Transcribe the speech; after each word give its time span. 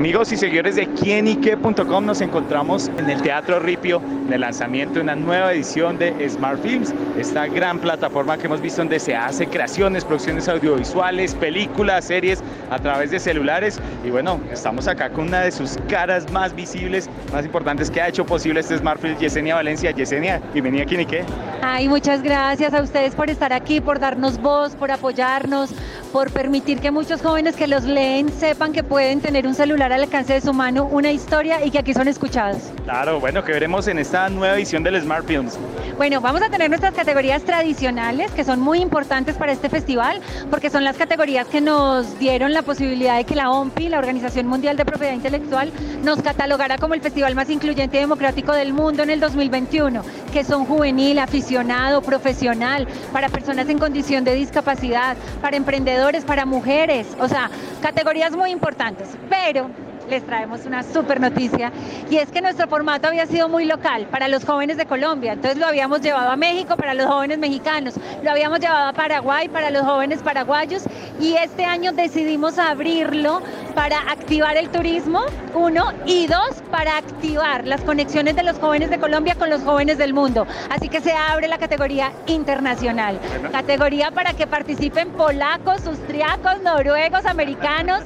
Amigos 0.00 0.32
y 0.32 0.38
seguidores 0.38 0.76
de 0.76 0.86
quienique.com 0.86 2.06
nos 2.06 2.22
encontramos 2.22 2.88
en 2.96 3.10
el 3.10 3.20
Teatro 3.20 3.60
Ripio 3.60 4.00
en 4.26 4.32
el 4.32 4.40
lanzamiento 4.40 4.94
de 4.94 5.00
una 5.02 5.14
nueva 5.14 5.52
edición 5.52 5.98
de 5.98 6.26
Smart 6.26 6.62
Films, 6.62 6.94
esta 7.18 7.46
gran 7.48 7.78
plataforma 7.78 8.38
que 8.38 8.46
hemos 8.46 8.62
visto 8.62 8.80
donde 8.80 8.98
se 8.98 9.14
hace 9.14 9.46
creaciones, 9.46 10.06
producciones 10.06 10.48
audiovisuales, 10.48 11.34
películas, 11.34 12.06
series 12.06 12.42
a 12.70 12.78
través 12.78 13.10
de 13.10 13.20
celulares 13.20 13.78
y 14.02 14.08
bueno, 14.08 14.40
estamos 14.50 14.88
acá 14.88 15.10
con 15.10 15.26
una 15.28 15.42
de 15.42 15.52
sus 15.52 15.76
caras 15.86 16.32
más 16.32 16.54
visibles, 16.54 17.10
más 17.30 17.44
importantes 17.44 17.90
que 17.90 18.00
ha 18.00 18.08
hecho 18.08 18.24
posible 18.24 18.60
este 18.60 18.78
Smart 18.78 19.02
Films, 19.02 19.20
Yesenia 19.20 19.56
Valencia. 19.56 19.90
Yesenia, 19.90 20.40
bienvenida 20.54 20.84
a 20.84 20.86
Quienique. 20.86 21.24
Ay, 21.60 21.90
muchas 21.90 22.22
gracias 22.22 22.72
a 22.72 22.80
ustedes 22.80 23.14
por 23.14 23.28
estar 23.28 23.52
aquí, 23.52 23.82
por 23.82 23.98
darnos 23.98 24.40
voz, 24.40 24.74
por 24.74 24.90
apoyarnos, 24.90 25.74
por 26.10 26.30
permitir 26.30 26.80
que 26.80 26.90
muchos 26.90 27.20
jóvenes 27.20 27.54
que 27.54 27.66
los 27.66 27.84
leen 27.84 28.32
sepan 28.32 28.72
que 28.72 28.82
pueden 28.82 29.20
tener 29.20 29.46
un 29.46 29.54
celular 29.54 29.89
al 29.92 30.02
alcance 30.02 30.34
de 30.34 30.40
su 30.40 30.52
mano, 30.52 30.84
una 30.84 31.10
historia 31.10 31.64
y 31.64 31.70
que 31.70 31.78
aquí 31.78 31.94
son 31.94 32.08
escuchados. 32.08 32.58
Claro, 32.84 33.20
bueno, 33.20 33.44
que 33.44 33.52
veremos 33.52 33.88
en 33.88 33.98
esta 33.98 34.28
nueva 34.28 34.56
edición 34.56 34.82
del 34.82 35.00
Smart 35.00 35.26
Films. 35.26 35.58
Bueno, 35.96 36.20
vamos 36.20 36.42
a 36.42 36.48
tener 36.48 36.68
nuestras 36.68 36.94
categorías 36.94 37.42
tradicionales 37.42 38.30
que 38.32 38.44
son 38.44 38.60
muy 38.60 38.80
importantes 38.80 39.36
para 39.36 39.52
este 39.52 39.68
festival 39.68 40.20
porque 40.50 40.70
son 40.70 40.84
las 40.84 40.96
categorías 40.96 41.46
que 41.46 41.60
nos 41.60 42.18
dieron 42.18 42.52
la 42.52 42.62
posibilidad 42.62 43.16
de 43.16 43.24
que 43.24 43.34
la 43.34 43.50
OMPI, 43.50 43.88
la 43.88 43.98
Organización 43.98 44.46
Mundial 44.46 44.76
de 44.76 44.84
Propiedad 44.84 45.12
Intelectual, 45.12 45.70
nos 46.02 46.22
catalogara 46.22 46.78
como 46.78 46.94
el 46.94 47.00
festival 47.00 47.34
más 47.34 47.50
incluyente 47.50 47.98
y 47.98 48.00
democrático 48.00 48.52
del 48.52 48.72
mundo 48.72 49.02
en 49.02 49.10
el 49.10 49.20
2021, 49.20 50.02
que 50.30 50.44
son 50.44 50.64
juvenil, 50.64 51.18
aficionado, 51.18 52.02
profesional, 52.02 52.86
para 53.12 53.28
personas 53.28 53.68
en 53.68 53.78
condición 53.78 54.24
de 54.24 54.34
discapacidad, 54.34 55.16
para 55.40 55.56
emprendedores, 55.56 56.24
para 56.24 56.46
mujeres, 56.46 57.06
o 57.20 57.28
sea, 57.28 57.50
categorías 57.82 58.32
muy 58.32 58.50
importantes. 58.50 59.08
Pero 59.28 59.70
les 60.10 60.26
traemos 60.26 60.66
una 60.66 60.82
super 60.82 61.20
noticia 61.20 61.72
y 62.10 62.16
es 62.16 62.30
que 62.30 62.40
nuestro 62.40 62.66
formato 62.66 63.06
había 63.06 63.26
sido 63.26 63.48
muy 63.48 63.64
local 63.64 64.06
para 64.10 64.26
los 64.26 64.44
jóvenes 64.44 64.76
de 64.76 64.84
Colombia, 64.84 65.32
entonces 65.32 65.58
lo 65.58 65.66
habíamos 65.66 66.00
llevado 66.00 66.30
a 66.30 66.36
México 66.36 66.76
para 66.76 66.94
los 66.94 67.06
jóvenes 67.06 67.38
mexicanos, 67.38 67.94
lo 68.22 68.30
habíamos 68.30 68.58
llevado 68.58 68.88
a 68.88 68.92
Paraguay 68.92 69.48
para 69.48 69.70
los 69.70 69.82
jóvenes 69.82 70.20
paraguayos 70.20 70.82
y 71.20 71.34
este 71.34 71.64
año 71.64 71.92
decidimos 71.92 72.58
abrirlo 72.58 73.40
para 73.74 74.00
activar 74.10 74.56
el 74.56 74.68
turismo, 74.68 75.20
uno, 75.54 75.92
y 76.06 76.26
dos, 76.26 76.62
para 76.70 76.98
activar 76.98 77.66
las 77.66 77.80
conexiones 77.82 78.36
de 78.36 78.42
los 78.42 78.58
jóvenes 78.58 78.90
de 78.90 78.98
Colombia 78.98 79.34
con 79.34 79.50
los 79.50 79.62
jóvenes 79.62 79.98
del 79.98 80.14
mundo. 80.14 80.46
Así 80.68 80.88
que 80.88 81.00
se 81.00 81.12
abre 81.12 81.48
la 81.48 81.58
categoría 81.58 82.12
internacional, 82.26 83.18
categoría 83.52 84.10
para 84.10 84.32
que 84.32 84.46
participen 84.46 85.10
polacos, 85.10 85.86
austriacos, 85.86 86.62
noruegos, 86.62 87.26
americanos, 87.26 88.02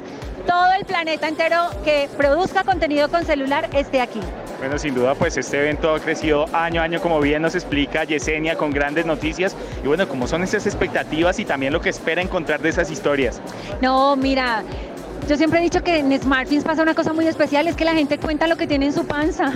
todo 0.46 0.72
el 0.78 0.84
planeta 0.84 1.28
entero 1.28 1.70
que 1.84 2.08
produzca 2.16 2.64
contenido 2.64 3.08
con 3.08 3.24
celular 3.24 3.68
esté 3.72 4.00
aquí. 4.00 4.20
Bueno, 4.58 4.78
sin 4.78 4.94
duda, 4.94 5.14
pues 5.14 5.36
este 5.36 5.58
evento 5.60 5.94
ha 5.94 6.00
crecido 6.00 6.46
año 6.52 6.80
a 6.80 6.84
año, 6.84 7.00
como 7.00 7.20
bien 7.20 7.42
nos 7.42 7.54
explica 7.54 8.04
Yesenia, 8.04 8.56
con 8.56 8.70
grandes 8.70 9.04
noticias. 9.04 9.56
Y 9.82 9.86
bueno, 9.86 10.08
¿cómo 10.08 10.26
son 10.26 10.42
esas 10.42 10.66
expectativas 10.66 11.38
y 11.38 11.44
también 11.44 11.72
lo 11.72 11.80
que 11.80 11.90
espera 11.90 12.22
encontrar 12.22 12.60
de 12.62 12.70
esas 12.70 12.90
historias? 12.90 13.40
No, 13.82 14.16
mira, 14.16 14.62
yo 15.28 15.36
siempre 15.36 15.60
he 15.60 15.62
dicho 15.62 15.82
que 15.82 15.98
en 15.98 16.20
SmartFilms 16.20 16.64
pasa 16.64 16.82
una 16.82 16.94
cosa 16.94 17.12
muy 17.12 17.26
especial, 17.26 17.66
es 17.66 17.76
que 17.76 17.84
la 17.84 17.94
gente 17.94 18.18
cuenta 18.18 18.46
lo 18.46 18.56
que 18.56 18.66
tiene 18.66 18.86
en 18.86 18.92
su 18.92 19.06
panza, 19.06 19.52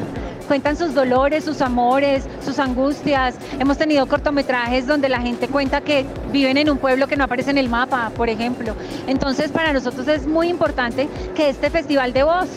cuentan 0.47 0.77
sus 0.77 0.95
dolores, 0.95 1.45
sus 1.45 1.61
amores, 1.61 2.25
sus 2.45 2.59
angustias. 2.59 3.35
Hemos 3.59 3.77
tenido 3.77 4.07
cortometrajes 4.07 4.87
donde 4.87 5.09
la 5.09 5.21
gente 5.21 5.49
cuenta 5.49 5.83
que 5.83 6.07
viven 6.33 6.57
en 6.57 6.71
un 6.71 6.79
pueblo 6.79 7.07
que 7.07 7.17
no 7.17 7.25
aparece 7.25 7.51
en 7.51 7.59
el 7.59 7.69
mapa, 7.69 8.11
por 8.17 8.31
ejemplo. 8.31 8.75
Entonces, 9.07 9.51
para 9.51 9.73
nosotros 9.73 10.09
es 10.09 10.27
muy 10.27 10.49
importante 10.49 11.09
que 11.35 11.51
este 11.51 11.69
festival 11.69 12.13
de 12.13 12.23
voz 12.23 12.49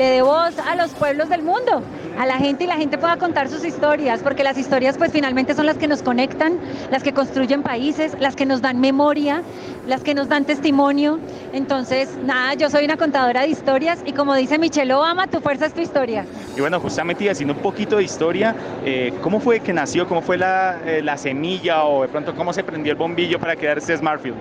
le 0.00 0.06
dé 0.06 0.22
voz 0.22 0.58
a 0.58 0.76
los 0.76 0.92
pueblos 0.92 1.28
del 1.28 1.42
mundo, 1.42 1.82
a 2.18 2.24
la 2.24 2.38
gente 2.38 2.64
y 2.64 2.66
la 2.66 2.76
gente 2.76 2.96
pueda 2.96 3.18
contar 3.18 3.50
sus 3.50 3.66
historias, 3.66 4.22
porque 4.22 4.42
las 4.42 4.56
historias 4.56 4.96
pues 4.96 5.12
finalmente 5.12 5.52
son 5.54 5.66
las 5.66 5.76
que 5.76 5.86
nos 5.88 6.02
conectan, 6.02 6.58
las 6.90 7.02
que 7.02 7.12
construyen 7.12 7.62
países, 7.62 8.16
las 8.18 8.34
que 8.34 8.46
nos 8.46 8.62
dan 8.62 8.80
memoria, 8.80 9.42
las 9.86 10.02
que 10.02 10.14
nos 10.14 10.30
dan 10.30 10.46
testimonio. 10.46 11.18
Entonces, 11.52 12.08
nada, 12.24 12.54
yo 12.54 12.70
soy 12.70 12.86
una 12.86 12.96
contadora 12.96 13.42
de 13.42 13.48
historias 13.48 13.98
y 14.06 14.14
como 14.14 14.34
dice 14.34 14.58
Michelle 14.58 14.94
Obama, 14.94 15.26
tu 15.26 15.40
fuerza 15.40 15.66
es 15.66 15.74
tu 15.74 15.82
historia. 15.82 16.24
Y 16.56 16.62
bueno, 16.62 16.80
justamente 16.80 17.28
haciendo 17.28 17.52
un 17.52 17.60
poquito 17.60 17.98
de 17.98 18.04
historia, 18.04 18.56
eh, 18.86 19.12
¿cómo 19.20 19.38
fue 19.38 19.60
que 19.60 19.74
nació, 19.74 20.08
cómo 20.08 20.22
fue 20.22 20.38
la, 20.38 20.78
eh, 20.86 21.02
la 21.02 21.18
semilla 21.18 21.84
o 21.84 22.00
de 22.00 22.08
pronto 22.08 22.34
cómo 22.34 22.54
se 22.54 22.64
prendió 22.64 22.92
el 22.92 22.98
bombillo 22.98 23.38
para 23.38 23.54
crearse 23.54 23.94
Smartfield? 23.98 24.38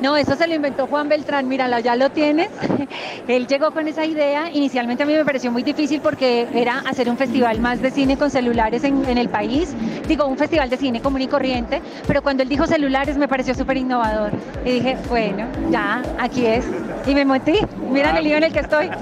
No, 0.00 0.16
eso 0.16 0.36
se 0.36 0.46
lo 0.46 0.54
inventó 0.54 0.86
Juan 0.86 1.08
Beltrán, 1.08 1.48
míralo, 1.48 1.78
ya 1.80 1.96
lo 1.96 2.10
tienes. 2.10 2.50
Él 3.28 3.46
llegó 3.46 3.72
con 3.72 3.88
esa 3.88 4.04
idea. 4.04 4.50
Inicialmente 4.52 5.02
a 5.02 5.06
mí 5.06 5.12
me 5.12 5.24
pareció 5.24 5.50
muy 5.50 5.62
difícil 5.62 6.00
porque 6.00 6.46
era 6.54 6.78
hacer 6.80 7.10
un 7.10 7.16
festival 7.16 7.60
más 7.60 7.82
de 7.82 7.90
cine 7.90 8.16
con 8.16 8.30
celulares 8.30 8.84
en, 8.84 9.18
el 9.18 9.28
país. 9.28 9.74
Digo, 10.06 10.26
un 10.26 10.38
festival 10.38 10.70
de 10.70 10.76
cine 10.76 11.00
común 11.00 11.22
y 11.22 11.26
corriente. 11.26 11.82
Pero 12.06 12.22
cuando 12.22 12.44
él 12.44 12.48
dijo 12.48 12.66
celulares 12.66 13.16
me 13.16 13.26
pareció 13.26 13.54
súper 13.54 13.76
innovador. 13.76 14.32
Y 14.64 14.72
dije, 14.72 14.96
bueno, 15.08 15.46
ya, 15.70 16.02
aquí 16.18 16.46
es. 16.46 16.64
Y 17.06 17.14
me 17.14 17.24
metí. 17.24 17.58
Mira 17.90 18.16
el 18.16 18.24
lío 18.24 18.36
en 18.36 18.44
el 18.44 18.52
que 18.52 18.60
estoy. 18.60 18.88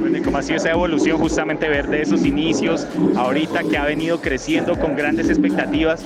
Bueno, 0.00 0.18
¿Cómo 0.24 0.38
ha 0.38 0.42
sido 0.42 0.56
esa 0.56 0.70
evolución 0.70 1.18
justamente 1.18 1.68
ver 1.68 1.88
de 1.88 2.02
esos 2.02 2.24
inicios, 2.24 2.86
ahorita 3.16 3.64
que 3.64 3.76
ha 3.76 3.84
venido 3.84 4.20
creciendo 4.20 4.78
con 4.78 4.94
grandes 4.94 5.28
expectativas? 5.28 6.02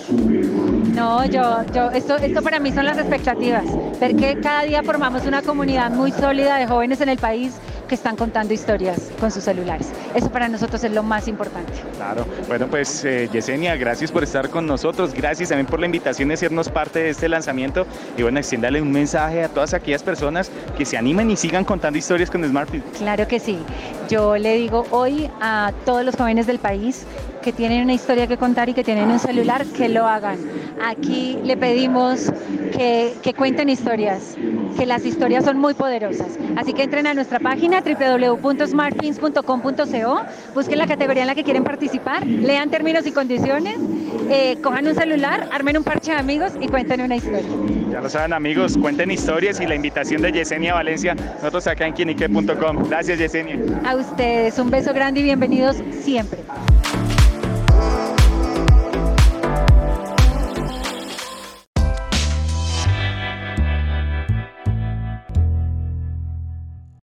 No, 0.94 1.24
yo, 1.24 1.64
yo, 1.74 1.90
esto, 1.90 2.16
esto 2.16 2.42
para 2.42 2.60
mí 2.60 2.72
son 2.72 2.84
las 2.84 2.98
expectativas, 2.98 3.64
ver 4.00 4.16
que 4.16 4.38
cada 4.40 4.62
día 4.62 4.82
formamos 4.82 5.26
una 5.26 5.42
comunidad 5.42 5.90
muy 5.90 6.12
sólida 6.12 6.56
de 6.56 6.66
jóvenes 6.66 7.00
en 7.00 7.08
el 7.08 7.18
país 7.18 7.54
que 7.88 7.94
están 7.94 8.16
contando 8.16 8.54
historias 8.54 9.10
con 9.18 9.30
sus 9.30 9.44
celulares. 9.44 9.90
Eso 10.14 10.30
para 10.30 10.48
nosotros 10.48 10.82
es 10.84 10.92
lo 10.92 11.02
más 11.02 11.28
importante. 11.28 11.72
Claro. 11.96 12.26
Bueno, 12.48 12.66
pues 12.66 13.04
eh, 13.04 13.28
Yesenia, 13.32 13.76
gracias 13.76 14.10
por 14.12 14.22
estar 14.22 14.48
con 14.50 14.66
nosotros. 14.66 15.14
Gracias 15.14 15.48
también 15.48 15.66
por 15.66 15.80
la 15.80 15.86
invitación 15.86 16.28
de 16.28 16.36
sernos 16.36 16.68
parte 16.68 16.98
de 17.00 17.10
este 17.10 17.28
lanzamiento. 17.28 17.86
Y 18.16 18.22
bueno, 18.22 18.38
extiéndale 18.38 18.82
un 18.82 18.92
mensaje 18.92 19.44
a 19.44 19.48
todas 19.48 19.74
aquellas 19.74 20.02
personas 20.02 20.50
que 20.76 20.84
se 20.84 20.96
animen 20.96 21.30
y 21.30 21.36
sigan 21.36 21.64
contando 21.64 21.98
historias 21.98 22.30
con 22.30 22.44
Smartfit. 22.44 22.84
Claro 22.98 23.26
que 23.26 23.40
sí. 23.40 23.58
Yo 24.08 24.36
le 24.36 24.56
digo 24.56 24.86
hoy 24.90 25.30
a 25.40 25.72
todos 25.84 26.04
los 26.04 26.16
jóvenes 26.16 26.46
del 26.46 26.58
país 26.58 27.06
que 27.42 27.52
tienen 27.52 27.82
una 27.82 27.92
historia 27.92 28.26
que 28.26 28.38
contar 28.38 28.68
y 28.68 28.74
que 28.74 28.84
tienen 28.84 29.10
un 29.10 29.18
celular, 29.18 29.66
que 29.66 29.88
lo 29.88 30.06
hagan. 30.06 30.38
Aquí 30.82 31.38
le 31.44 31.56
pedimos 31.56 32.32
que, 32.76 33.14
que 33.22 33.34
cuenten 33.34 33.68
historias, 33.68 34.36
que 34.78 34.86
las 34.86 35.04
historias 35.04 35.44
son 35.44 35.58
muy 35.58 35.74
poderosas. 35.74 36.38
Así 36.56 36.72
que 36.72 36.84
entren 36.84 37.06
a 37.06 37.12
nuestra 37.14 37.40
página 37.40 37.82
www.smartpins.com.co, 37.82 40.22
busquen 40.54 40.78
la 40.78 40.86
categoría 40.86 41.24
en 41.24 41.26
la 41.26 41.34
que 41.34 41.44
quieren 41.44 41.64
participar, 41.64 42.26
lean 42.26 42.70
términos 42.70 43.06
y 43.06 43.12
condiciones, 43.12 43.76
eh, 44.30 44.56
cojan 44.62 44.86
un 44.86 44.94
celular, 44.94 45.50
armen 45.52 45.76
un 45.76 45.84
parche 45.84 46.12
de 46.12 46.18
amigos 46.18 46.52
y 46.60 46.68
cuenten 46.68 47.02
una 47.02 47.16
historia. 47.16 47.50
Ya 47.90 48.00
lo 48.00 48.08
saben 48.08 48.32
amigos, 48.32 48.78
cuenten 48.78 49.10
historias 49.10 49.60
y 49.60 49.66
la 49.66 49.74
invitación 49.74 50.22
de 50.22 50.32
Yesenia 50.32 50.72
Valencia, 50.74 51.14
nosotros 51.14 51.66
acá 51.66 51.86
en 51.86 51.92
quienique.com. 51.92 52.88
Gracias 52.88 53.18
Yesenia. 53.18 53.58
A 53.84 53.96
ustedes, 53.96 54.58
un 54.58 54.70
beso 54.70 54.94
grande 54.94 55.20
y 55.20 55.24
bienvenidos 55.24 55.76
siempre. 56.00 56.38